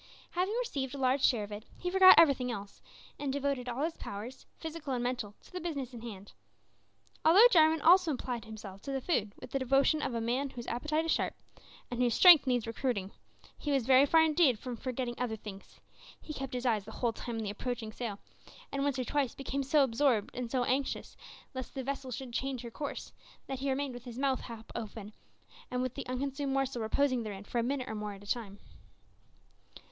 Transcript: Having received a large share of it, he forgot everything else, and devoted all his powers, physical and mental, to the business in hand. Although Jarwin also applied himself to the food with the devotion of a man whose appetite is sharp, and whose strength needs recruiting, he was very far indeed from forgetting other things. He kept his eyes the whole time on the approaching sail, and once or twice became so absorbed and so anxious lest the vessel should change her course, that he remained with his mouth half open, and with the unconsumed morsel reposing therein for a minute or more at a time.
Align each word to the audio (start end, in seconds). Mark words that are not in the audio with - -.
Having 0.31 0.55
received 0.63 0.95
a 0.95 0.97
large 0.97 1.21
share 1.23 1.43
of 1.43 1.51
it, 1.51 1.63
he 1.77 1.91
forgot 1.91 2.15
everything 2.17 2.51
else, 2.51 2.81
and 3.19 3.31
devoted 3.31 3.69
all 3.69 3.83
his 3.83 3.97
powers, 3.97 4.47
physical 4.59 4.93
and 4.93 5.03
mental, 5.03 5.35
to 5.43 5.51
the 5.51 5.61
business 5.61 5.93
in 5.93 6.01
hand. 6.01 6.31
Although 7.23 7.45
Jarwin 7.51 7.81
also 7.83 8.11
applied 8.15 8.45
himself 8.45 8.81
to 8.81 8.91
the 8.91 8.99
food 8.99 9.31
with 9.39 9.51
the 9.51 9.59
devotion 9.59 10.01
of 10.01 10.15
a 10.15 10.19
man 10.19 10.49
whose 10.49 10.65
appetite 10.65 11.05
is 11.05 11.11
sharp, 11.11 11.35
and 11.91 12.01
whose 12.01 12.15
strength 12.15 12.47
needs 12.47 12.65
recruiting, 12.65 13.11
he 13.59 13.69
was 13.69 13.85
very 13.85 14.07
far 14.07 14.23
indeed 14.23 14.57
from 14.57 14.75
forgetting 14.75 15.13
other 15.19 15.35
things. 15.35 15.79
He 16.19 16.33
kept 16.33 16.55
his 16.55 16.65
eyes 16.65 16.83
the 16.85 16.93
whole 16.93 17.13
time 17.13 17.37
on 17.37 17.43
the 17.43 17.51
approaching 17.51 17.91
sail, 17.91 18.17
and 18.71 18.81
once 18.83 18.97
or 18.97 19.03
twice 19.03 19.35
became 19.35 19.61
so 19.61 19.83
absorbed 19.83 20.31
and 20.33 20.49
so 20.49 20.63
anxious 20.63 21.15
lest 21.53 21.75
the 21.75 21.83
vessel 21.83 22.09
should 22.09 22.33
change 22.33 22.63
her 22.63 22.71
course, 22.71 23.13
that 23.45 23.59
he 23.59 23.69
remained 23.69 23.93
with 23.93 24.05
his 24.05 24.17
mouth 24.17 24.39
half 24.41 24.65
open, 24.73 25.13
and 25.69 25.83
with 25.83 25.93
the 25.93 26.07
unconsumed 26.07 26.51
morsel 26.51 26.81
reposing 26.81 27.21
therein 27.21 27.43
for 27.43 27.59
a 27.59 27.63
minute 27.63 27.87
or 27.87 27.93
more 27.93 28.13
at 28.13 28.23
a 28.23 28.27
time. 28.27 28.57